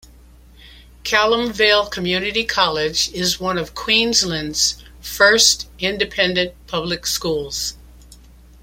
[1.03, 7.77] Calamvale Community College is one of Queensland's first Independent Public Schools.